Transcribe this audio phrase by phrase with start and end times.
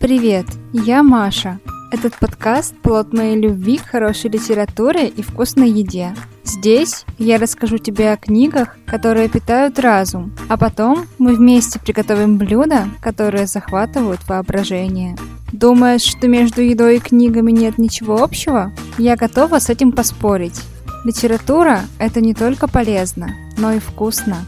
[0.00, 1.60] Привет, я Маша.
[1.92, 6.14] Этот подкаст– плод моей любви к хорошей литературе и вкусной еде.
[6.42, 12.86] Здесь я расскажу тебе о книгах, которые питают разум, а потом мы вместе приготовим блюда,
[13.02, 15.18] которые захватывают воображение.
[15.52, 18.72] Думаешь, что между едой и книгами нет ничего общего?
[18.96, 20.62] Я готова с этим поспорить.
[21.04, 23.28] Литература– это не только полезно,
[23.58, 24.38] но и вкусно.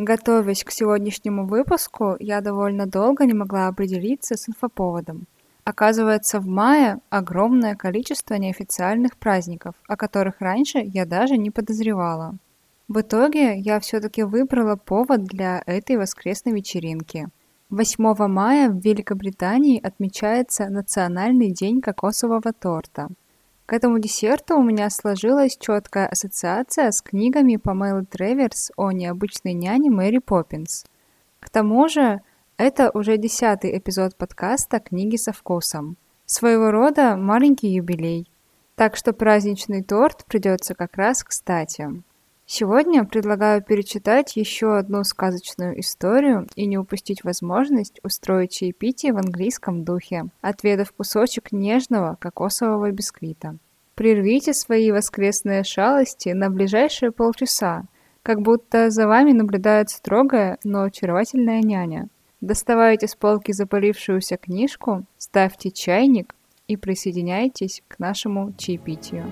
[0.00, 5.26] Готовясь к сегодняшнему выпуску, я довольно долго не могла определиться с инфоповодом.
[5.64, 12.36] Оказывается, в мае огромное количество неофициальных праздников, о которых раньше я даже не подозревала.
[12.86, 17.26] В итоге я все-таки выбрала повод для этой воскресной вечеринки.
[17.70, 23.08] 8 мая в Великобритании отмечается Национальный день кокосового торта–
[23.68, 29.90] к этому десерту у меня сложилась четкая ассоциация с книгами Памелы Треверс о необычной няне
[29.90, 30.86] Мэри Поппинс.
[31.38, 32.22] К тому же,
[32.56, 35.98] это уже десятый эпизод подкаста «Книги со вкусом».
[36.24, 38.32] Своего рода маленький юбилей.
[38.74, 41.90] Так что праздничный торт придется как раз кстати.
[42.50, 49.84] Сегодня предлагаю перечитать еще одну сказочную историю и не упустить возможность устроить чаепитие в английском
[49.84, 53.58] духе, отведав кусочек нежного кокосового бисквита.
[53.94, 57.84] Прервите свои воскресные шалости на ближайшие полчаса,
[58.22, 62.08] как будто за вами наблюдает строгая, но очаровательная няня.
[62.40, 66.34] Доставайте с полки запалившуюся книжку, ставьте чайник
[66.66, 69.30] и присоединяйтесь к нашему чаепитию.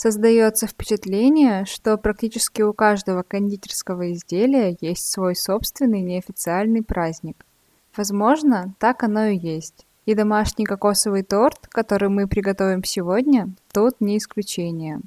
[0.00, 7.44] Создается впечатление, что практически у каждого кондитерского изделия есть свой собственный неофициальный праздник.
[7.96, 9.88] Возможно, так оно и есть.
[10.06, 15.00] И домашний кокосовый торт, который мы приготовим сегодня, тут не исключение.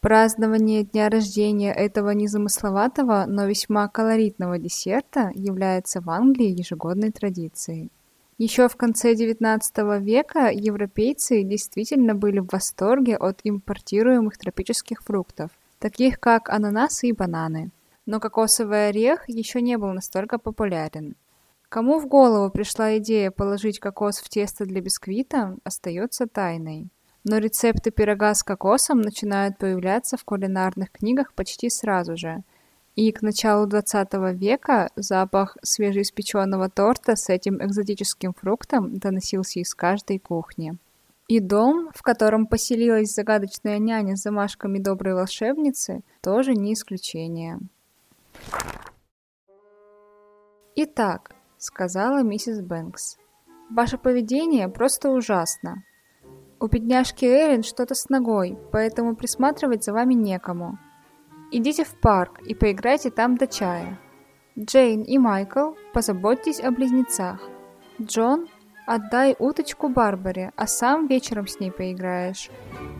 [0.00, 7.90] Празднование дня рождения этого незамысловатого, но весьма колоритного десерта является в Англии ежегодной традицией.
[8.38, 9.60] Еще в конце XIX
[10.00, 15.50] века европейцы действительно были в восторге от импортируемых тропических фруктов,
[15.80, 17.70] таких как ананасы и бананы.
[18.06, 21.16] Но кокосовый орех еще не был настолько популярен.
[21.68, 26.86] Кому в голову пришла идея положить кокос в тесто для бисквита, остается тайной.
[27.24, 32.44] Но рецепты пирога с кокосом начинают появляться в кулинарных книгах почти сразу же–
[32.98, 40.18] и к началу XX века запах свежеиспеченного торта с этим экзотическим фруктом доносился из каждой
[40.18, 40.76] кухни.
[41.28, 47.60] И дом, в котором поселилась загадочная няня с замашками доброй волшебницы, тоже не исключение.
[50.74, 53.16] «Итак»,— сказала миссис Бэнкс,—
[53.70, 55.84] «ваше поведение просто ужасно.
[56.58, 60.80] У бедняжки Эрин что-то с ногой, поэтому присматривать за вами некому.
[61.50, 63.98] Идите в парк и поиграйте там до чая.
[64.58, 67.40] Джейн и Майкл, позаботьтесь о близнецах.
[68.02, 68.48] Джон,
[68.86, 72.50] отдай уточку Барбаре, а сам вечером с ней поиграешь.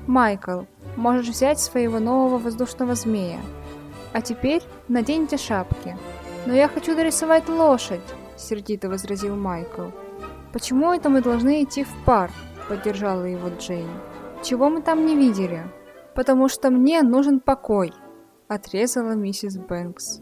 [0.06, 0.62] Майкл,
[0.96, 3.40] можешь взять своего нового воздушного змея.
[4.14, 5.98] А теперь наденьте шапки.
[6.46, 8.00] Но я хочу дорисовать лошадь,
[8.38, 9.90] сердито возразил Майкл.
[10.54, 12.32] Почему это мы должны идти в парк?
[12.66, 13.90] Поддержала его Джейн.
[14.42, 15.64] Чего мы там не видели?
[16.14, 17.92] Потому что мне нужен покой,
[18.48, 20.20] отрезала миссис Бэнкс.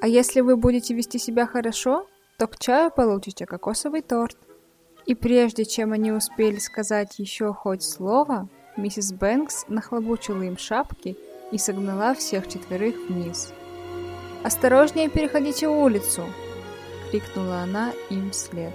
[0.00, 2.06] А если вы будете вести себя хорошо,
[2.38, 4.36] то к чаю получите кокосовый торт.
[5.06, 11.16] И прежде чем они успели сказать еще хоть слово, миссис Бэнкс нахлобучила им шапки
[11.52, 13.52] и согнала всех четверых вниз.
[14.42, 16.24] «Осторожнее переходите улицу!»—
[17.10, 18.72] крикнула она им вслед.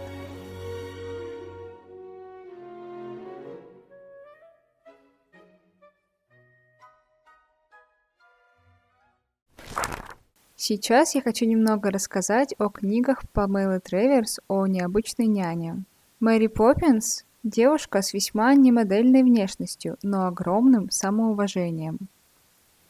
[10.67, 15.83] Сейчас я хочу немного рассказать о книгах Памелы Треверс о необычной няне.
[16.19, 21.99] Мэри Поппинс– девушка с весьма немодельной внешностью, но огромным самоуважением.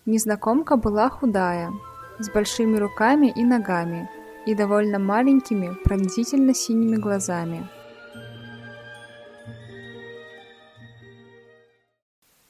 [0.06, 1.74] Незнакомка была худая,
[2.18, 4.10] с большими руками и ногами
[4.46, 7.68] и довольно маленькими пронзительно синими глазами.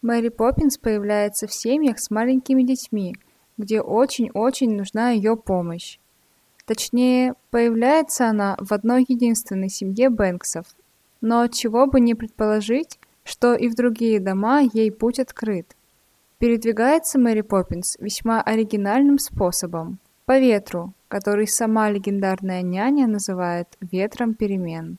[0.03, 3.15] Мэри Поппинс появляется в семьях с маленькими детьми–
[3.57, 5.99] где очень-очень нужна ее помощь.
[6.65, 10.65] Точнее, появляется она в одной единственной семье Бэнксов.
[11.21, 15.75] Но чего бы не предположить, что и в другие дома ей путь открыт.
[16.37, 24.97] Передвигается Мэри Поппинс весьма оригинальным способом– по ветру, который сама легендарная няня называет «ветром перемен».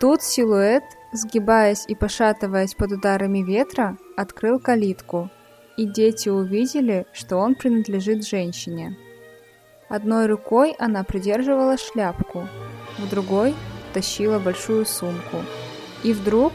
[0.00, 0.82] Тут силуэт,
[1.12, 5.28] сгибаясь и пошатываясь под ударами ветра, открыл калитку,
[5.76, 8.96] и дети увидели, что он принадлежит женщине.
[9.88, 12.48] Одной рукой она придерживала шляпку,
[12.98, 13.54] в другой
[13.92, 15.38] тащила большую сумку.
[16.02, 16.52] И вдруг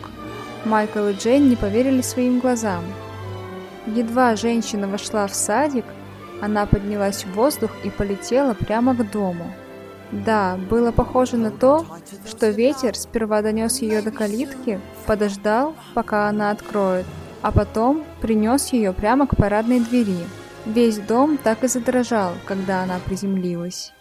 [0.65, 2.83] Майкл и Джейн не поверили своим глазам.
[3.85, 5.85] Едва женщина вошла в садик,
[6.41, 9.53] она поднялась в воздух и полетела прямо к дому.
[10.11, 11.85] Да, было похоже на то,
[12.25, 17.05] что ветер сперва донес ее до калитки, подождал, пока она откроет,
[17.41, 20.25] а потом принес ее прямо к парадной двери.
[20.65, 23.93] Весь дом так и задрожал, когда она приземлилась.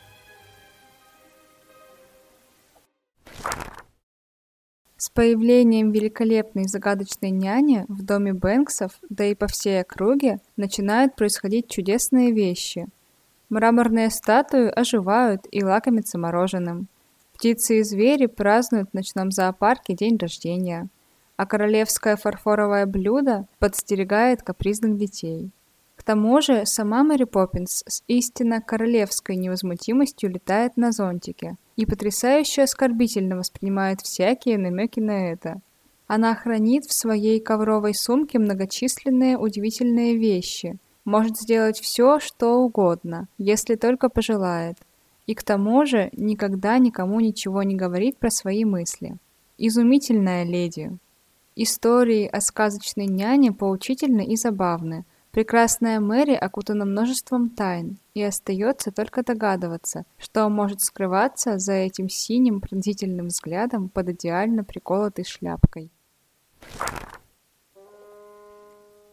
[4.98, 11.68] С появлением великолепной загадочной няни в доме Бэнксов, да и по всей округе, начинают происходить
[11.68, 12.88] чудесные вещи.
[13.48, 16.88] Мраморные статуи оживают и лакомятся мороженым.
[17.34, 20.88] Птицы и звери празднуют в ночном зоопарке день рождения,
[21.36, 25.50] а королевское фарфоровое блюдо подстерегает капризных детей.
[25.96, 32.62] К тому же сама Мэри Поппинс с истинно королевской невозмутимостью летает на зонтике и потрясающе
[32.62, 35.60] оскорбительно воспринимает всякие намеки на это.
[36.06, 43.74] Она хранит в своей ковровой сумке многочисленные удивительные вещи, может сделать все, что угодно, если
[43.74, 44.76] только пожелает,
[45.26, 49.16] и к тому же никогда никому ничего не говорит про свои мысли.
[49.58, 50.96] Изумительная леди.
[51.56, 55.04] Истории о сказочной няне поучительны и забавны–
[55.36, 62.62] Прекрасная Мэри окутана множеством тайн, и остается только догадываться, что может скрываться за этим синим
[62.62, 65.92] пронзительным взглядом под идеально приколотой шляпкой.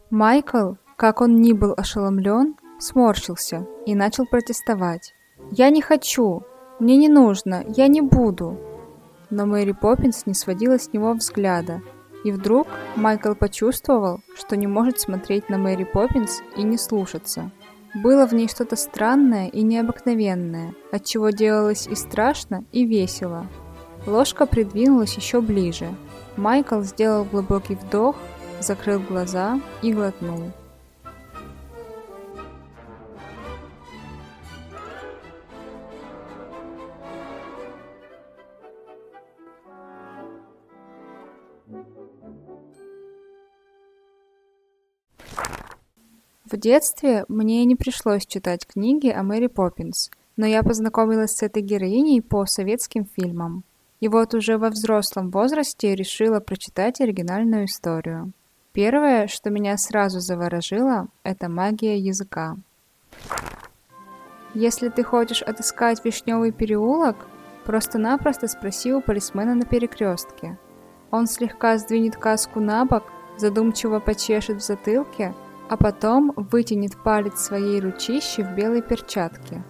[0.08, 5.12] Майкл, как он ни был ошеломлен, сморщился и начал протестовать.
[5.50, 6.42] «Я не хочу!
[6.80, 7.66] Мне не нужно!
[7.76, 8.58] Я не буду!»
[9.28, 11.82] Но Мэри Поппинс не сводила с него взгляда,
[12.24, 12.66] и вдруг
[12.96, 17.52] Майкл почувствовал, что не может смотреть на Мэри Поппинс и не слушаться.
[17.94, 23.46] Было в ней что-то странное и необыкновенное, от чего делалось и страшно, и весело.
[24.06, 25.94] Ложка придвинулась еще ближе.
[26.36, 28.16] Майкл сделал глубокий вдох,
[28.60, 30.50] закрыл глаза и глотнул.
[46.50, 51.62] В детстве мне не пришлось читать книги о Мэри Поппинс, но я познакомилась с этой
[51.62, 53.64] героиней по советским фильмам.
[54.00, 58.32] И вот уже во взрослом возрасте решила прочитать оригинальную историю.
[58.74, 62.58] Первое, что меня сразу заворожило, это магия языка.
[64.52, 67.26] Если ты хочешь отыскать Вишневый переулок,
[67.64, 70.58] просто-напросто спроси у полисмена на перекрестке.
[71.10, 73.04] Он слегка сдвинет каску на бок,
[73.38, 75.32] задумчиво почешет в затылке–
[75.68, 79.64] а потом вытянет палец своей ручищи в белой перчатке.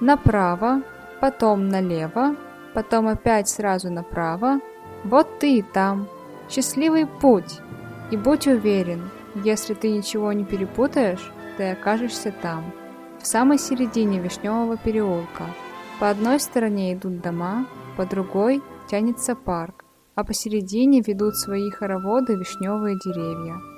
[0.00, 0.82] Направо,
[1.20, 2.36] потом налево,
[2.74, 4.60] потом опять сразу направо.
[5.04, 6.08] Вот ты и там.
[6.48, 7.60] Счастливый путь!
[8.10, 12.72] И будь уверен, если ты ничего не перепутаешь, ты окажешься там,
[13.20, 15.44] в самой середине Вишневого переулка.
[16.00, 22.96] По одной стороне идут дома, по другой тянется парк, а посередине ведут свои хороводы вишневые
[23.04, 23.69] деревья.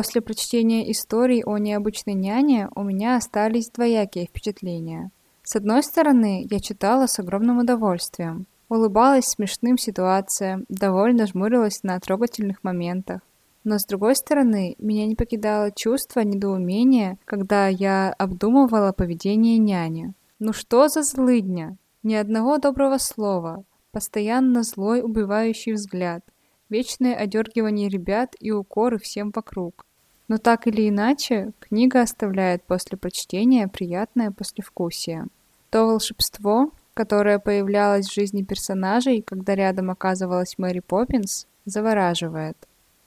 [0.00, 5.10] После прочтения историй о необычной няне у меня остались двоякие впечатления.
[5.42, 12.64] С одной стороны, я читала с огромным удовольствием, улыбалась смешным ситуациям, довольно жмурилась на трогательных
[12.64, 13.20] моментах.
[13.62, 20.14] Но с другой стороны, меня не покидало чувство недоумения, когда я обдумывала поведение няни.
[20.38, 21.76] Ну что за злыдня?
[22.02, 26.24] Ни одного доброго слова, постоянно злой убивающий взгляд–
[26.70, 29.84] вечное одергивание ребят и укоры всем вокруг.
[30.30, 35.26] Но так или иначе, книга оставляет после прочтения приятное послевкусие.
[35.70, 42.56] То волшебство, которое появлялось в жизни персонажей, когда рядом оказывалась Мэри Поппинс, завораживает.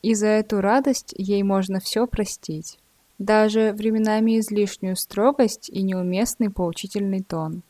[0.02, 2.78] И за эту радость ей можно все простить.
[3.20, 7.64] Даже временами излишнюю строгость и неуместный поучительный тон.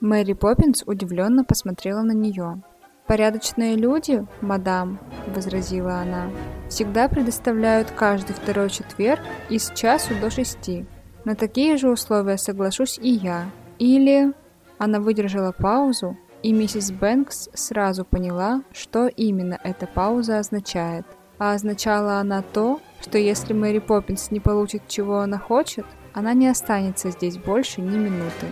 [0.00, 2.60] Мэри Поппинс удивленно посмотрела на нее.
[3.06, 4.98] «Порядочные люди, мадам»,—
[5.36, 6.32] возразила она,—
[6.68, 10.86] «всегда предоставляют каждый второй четверг из часу до шести.
[11.24, 13.50] На такие же условия соглашусь и я.
[13.78, 14.32] Или...»
[14.78, 21.06] Она выдержала паузу, и миссис Бэнкс сразу поняла, что именно эта пауза означает.
[21.38, 26.48] А означала она то, что если Мэри Поппинс не получит, чего она хочет, она не
[26.48, 28.46] останется здесь больше ни минуты.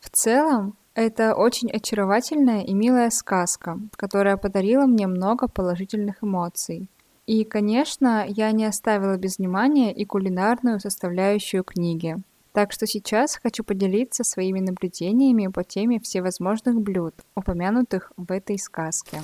[0.00, 6.88] В целом, это очень очаровательная и милая сказка, которая подарила мне много положительных эмоций.
[7.26, 12.16] И, конечно, я не оставила без внимания и кулинарную составляющую книги.
[12.52, 19.20] Так что сейчас хочу поделиться своими наблюдениями по теме всевозможных блюд, упомянутых в этой сказке.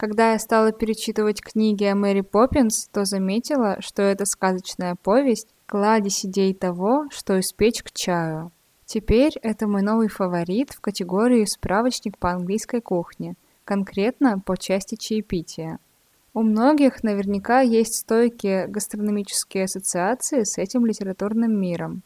[0.00, 6.24] Когда я стала перечитывать книги о Мэри Поппинс, то заметила, что эта сказочная повесть– кладезь
[6.24, 8.50] идей того, что испечь к чаю.
[8.86, 13.34] Теперь это мой новый фаворит в категории «Справочник по английской кухне»,
[13.66, 15.78] конкретно по части чаепития.
[16.32, 22.00] У многих наверняка есть стойкие гастрономические ассоциации с этим литературным миром.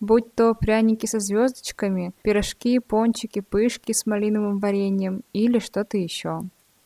[0.00, 6.40] Будь то пряники со звездочками, пирожки, пончики, пышки с малиновым вареньем или что-то еще.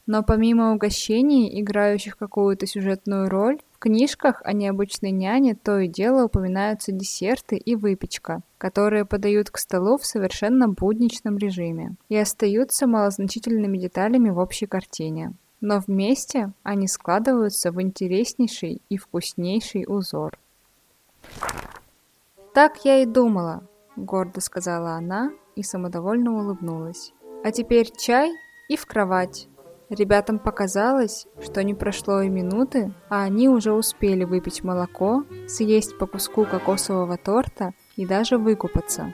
[0.06, 6.24] Но помимо угощений, играющих какую-то сюжетную роль, в книжках о необычной няне то и дело
[6.24, 13.78] упоминаются десерты и выпечка, которые подают к столу в совершенно будничном режиме и остаются малозначительными
[13.78, 15.34] деталями в общей картине.
[15.60, 20.38] Но вместе они складываются в интереснейший и вкуснейший узор.
[22.54, 23.62] «Так я и думала»,—
[23.96, 27.12] гордо сказала она и самодовольно улыбнулась.
[27.44, 28.32] «А теперь чай
[28.68, 29.49] и в кровать».
[29.90, 36.06] Ребятам показалось, что не прошло и минуты, а они уже успели выпить молоко, съесть по
[36.06, 39.12] куску кокосового торта и даже выкупаться.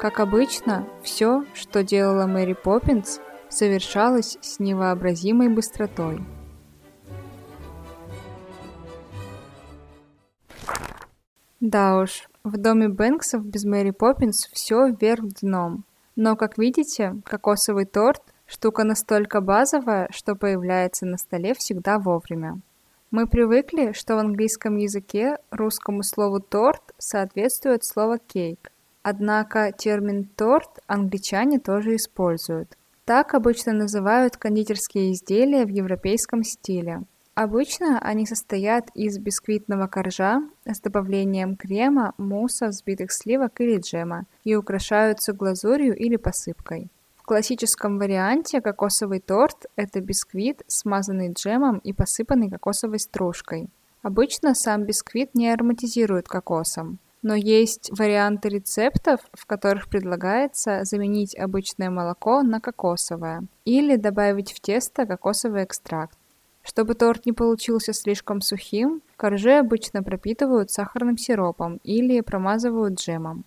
[0.00, 6.18] Как обычно, все, что делала Мэри Поппинс, совершалось с невообразимой быстротой.
[11.60, 15.84] Да уж, в доме Бэнксов без Мэри Поппинс все вверх дном.
[16.16, 22.60] Но, как видите, кокосовый торт– Штука настолько базовая, что появляется на столе всегда вовремя.
[23.10, 28.70] Мы привыкли, что в английском языке русскому слову «торт» соответствует слово «кейк».
[29.02, 32.76] Однако термин «торт» англичане тоже используют.
[33.04, 37.02] Так обычно называют кондитерские изделия в европейском стиле.
[37.34, 44.56] Обычно они состоят из бисквитного коржа с добавлением крема, мусса, взбитых сливок или джема и
[44.56, 46.90] украшаются глазурью или посыпкой
[47.26, 53.68] классическом варианте кокосовый торт– это бисквит, смазанный джемом и посыпанный кокосовой стружкой.
[54.02, 61.90] Обычно сам бисквит не ароматизируют кокосом, но есть варианты рецептов, в которых предлагается заменить обычное
[61.90, 66.16] молоко на кокосовое или добавить в тесто кокосовый экстракт.
[66.62, 73.44] Чтобы торт не получился слишком сухим, коржи обычно пропитывают сахарным сиропом или промазывают джемом.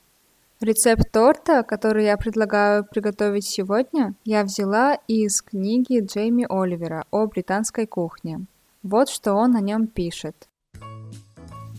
[0.61, 7.87] Рецепт торта, который я предлагаю приготовить сегодня, я взяла из книги Джейми Оливера о британской
[7.87, 8.45] кухне.
[8.83, 10.49] Вот что он о нем пишет.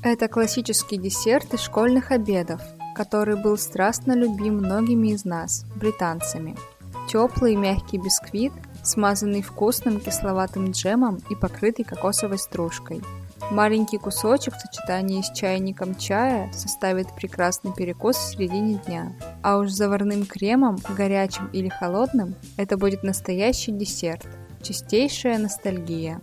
[0.03, 2.63] Это классический десерт из школьных обедов,
[2.97, 6.57] который был страстно любим многими из нас, британцами.
[7.07, 13.03] Теплый мягкий бисквит, смазанный вкусным кисловатым джемом и покрытый кокосовой стружкой–
[13.49, 19.13] Маленький кусочек в сочетании с чайником чая составит прекрасный перекус в середине дня.
[19.43, 24.27] А уж заварным кремом, горячим или холодным, это будет настоящий десерт.
[24.63, 26.21] Чистейшая ностальгия.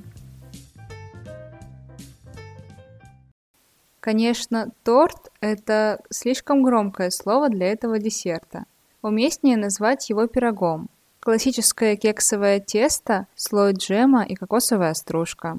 [4.00, 8.64] Конечно, торт– это слишком громкое слово для этого десерта.
[9.02, 10.88] Уместнее назвать его пирогом.
[11.20, 15.58] Классическое кексовое тесто, слой джема и кокосовая стружка.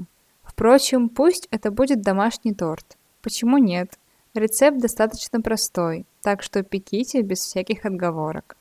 [0.58, 2.98] Впрочем, пусть это будет домашний торт.
[3.22, 3.96] Почему нет?
[4.34, 8.56] Рецепт достаточно простой, так что пеките без всяких отговорок.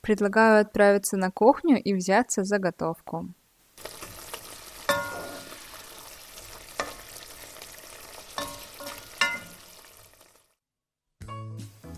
[0.00, 3.28] Предлагаю отправиться на кухню и взяться за готовку.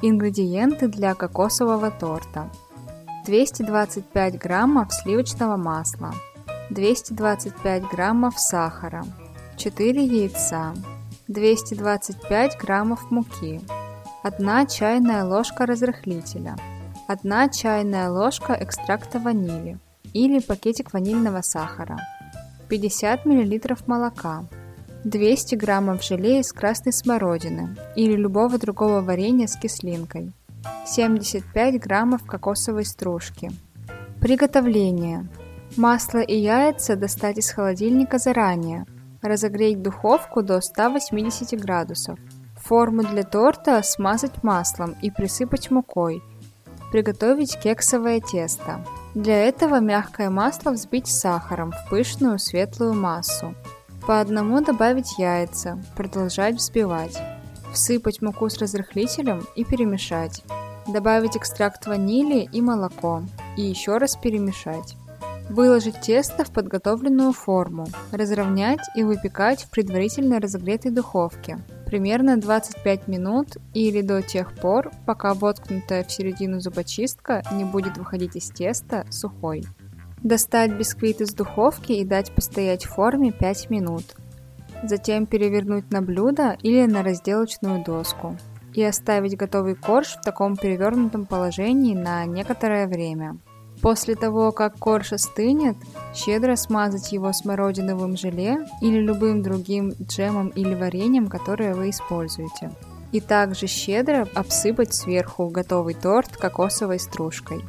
[0.03, 2.51] Ингредиенты для кокосового торта.
[3.25, 6.13] 225 граммов сливочного масла,
[6.69, 9.07] 225 граммов сахара,
[9.59, 10.73] 4 яйца,
[11.27, 13.61] 225 граммов муки,
[14.23, 16.55] 1 чайная ложка разрыхлителя,
[17.09, 19.79] 1 чайная ложка экстракта ванили
[20.13, 21.99] или пакетик ванильного сахара,
[22.69, 24.45] 50 мл молока,
[25.03, 30.31] 200 граммов желе из красной смородины или любого другого варенья с кислинкой,
[30.87, 33.51] 75 граммов кокосовой стружки.
[34.21, 35.27] Приготовление.
[35.77, 38.87] Масло и яйца достать из холодильника заранее.
[39.23, 42.19] Разогреть духовку до 180 градусов.
[42.57, 46.23] Форму для торта смазать маслом и присыпать мукой.
[46.93, 48.85] Приготовить кексовое тесто.
[49.15, 53.55] Для этого мягкое масло взбить с сахаром в пышную светлую массу.
[54.07, 57.19] По одному добавить яйца, продолжать взбивать.
[57.73, 60.45] Всыпать муку с разрыхлителем и перемешать.
[60.87, 63.23] Добавить экстракт ванили и молоко.
[63.57, 64.98] И еще раз перемешать.
[65.49, 71.59] Выложить тесто в подготовленную форму, разровнять и выпекать в предварительно разогретой духовке.
[71.87, 78.37] Примерно 25 минут или до тех пор, пока воткнутая в середину зубочистка не будет выходить
[78.37, 79.65] из теста сухой.
[80.23, 84.05] Достать бисквит из духовки и дать постоять в форме 5 минут.
[84.83, 88.37] Затем перевернуть на блюдо или на разделочную доску.
[88.75, 93.39] И оставить готовый корж в таком перевернутом положении на некоторое время.
[93.83, 95.77] После того, как корж остынет,
[96.15, 102.73] щедро смазать его смородиновым желе или любым другим джемом или вареньем, которое вы используете.
[103.13, 107.63] И также щедро обсыпать сверху готовый торт кокосовой стружкой.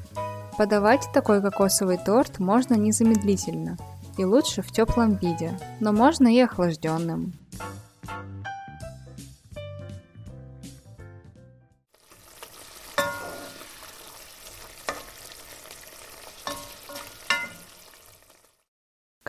[0.58, 3.78] Подавать такой кокосовый торт можно незамедлительно
[4.18, 7.34] и лучше в теплом виде, но можно и охлажденным.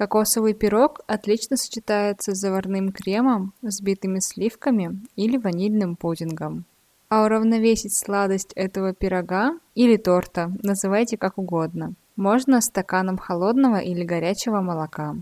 [0.00, 6.64] Кокосовый пирог отлично сочетается с заварным кремом, взбитыми сливками или ванильным пудингом.
[7.10, 14.62] А уравновесить сладость этого пирога или торта, называйте как угодно, можно стаканом холодного или горячего
[14.62, 15.16] молока.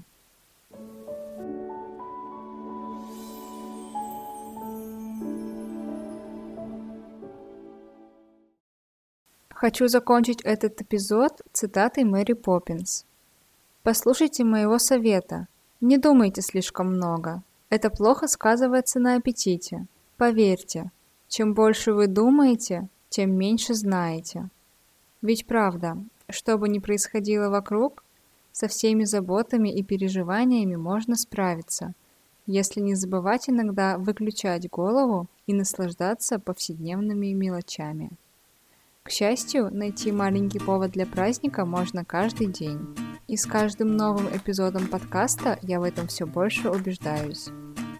[9.48, 13.08] Хочу закончить этот эпизод цитатой Мэри Поппинс.
[13.88, 15.48] Послушайте моего совета.
[15.80, 17.42] Не думайте слишком много.
[17.70, 19.86] Это плохо сказывается на аппетите.
[20.18, 20.90] Поверьте,
[21.26, 24.50] чем больше вы думаете, тем меньше знаете.
[25.22, 25.96] Ведь правда,
[26.28, 28.04] что бы ни происходило вокруг,
[28.52, 31.94] со всеми заботами и переживаниями можно справиться,
[32.44, 38.10] если не забывать иногда выключать голову и наслаждаться повседневными мелочами.
[39.08, 42.94] К счастью, найти маленький повод для праздника можно каждый день.
[43.26, 47.48] И с каждым новым эпизодом подкаста я в этом все больше убеждаюсь.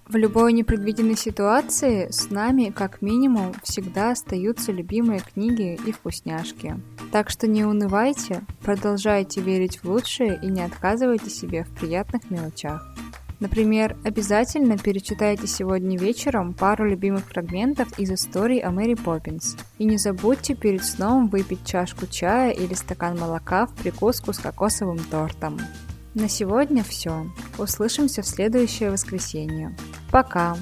[0.07, 6.79] В любой непредвиденной ситуации с нами, как минимум, всегда остаются любимые книги и вкусняшки.
[7.11, 12.87] Так что не унывайте, продолжайте верить в лучшее и не отказывайте себе в приятных мелочах.
[13.41, 19.57] Например, обязательно перечитайте сегодня вечером пару любимых фрагментов из истории о Мэри Поппинс.
[19.79, 24.99] И не забудьте перед сном выпить чашку чая или стакан молока в прикуску с кокосовым
[24.99, 25.59] тортом.
[26.15, 27.27] На сегодня все.
[27.59, 29.77] Услышимся в следующее воскресенье.
[30.11, 30.57] Пока!